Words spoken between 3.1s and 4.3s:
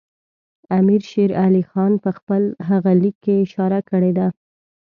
کې اشاره کړې ده.